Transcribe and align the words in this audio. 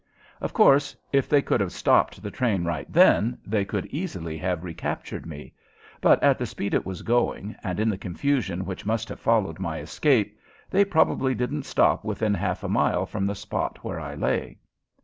Of 0.41 0.51
course, 0.51 0.95
if 1.11 1.29
they 1.29 1.43
could 1.43 1.61
have 1.61 1.71
stopped 1.71 2.23
the 2.23 2.31
train 2.31 2.63
right 2.65 2.91
then, 2.91 3.37
they 3.45 3.63
could 3.63 3.85
easily 3.91 4.35
have 4.39 4.63
recaptured 4.63 5.27
me, 5.27 5.53
but 6.01 6.23
at 6.23 6.39
the 6.39 6.47
speed 6.47 6.73
it 6.73 6.87
was 6.87 7.03
going 7.03 7.55
and 7.63 7.79
in 7.79 7.87
the 7.87 7.99
confusion 7.99 8.65
which 8.65 8.83
must 8.83 9.09
have 9.09 9.19
followed 9.19 9.59
my 9.59 9.77
escape, 9.79 10.39
they 10.71 10.85
probably 10.85 11.35
didn't 11.35 11.67
stop 11.67 12.03
within 12.03 12.33
half 12.33 12.63
a 12.63 12.67
mile 12.67 13.05
from 13.05 13.27
the 13.27 13.35
spot 13.35 13.83
where 13.83 13.99
I 13.99 14.15
lay. 14.15 14.57